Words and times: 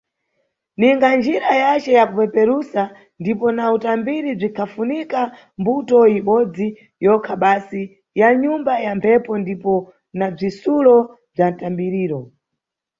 Ninga 0.79 1.07
njira 1.17 1.49
yace 1.63 1.89
ya 1.99 2.05
kupeperusa 2.09 2.81
ndipo 3.21 3.47
na 3.57 3.63
utambiri 3.75 4.29
bzikhafunika 4.37 5.19
mbuto 5.59 5.97
ibodzi 6.17 6.67
yokha 7.05 7.33
basi 7.43 7.81
ya 8.19 8.29
nyumba 8.41 8.73
ya 8.85 8.91
mphepo 8.97 9.31
ndipo 9.43 9.73
na 10.17 10.25
bzitsulo 10.35 10.95
bza 11.33 11.45
mtambiriro. 11.51 12.19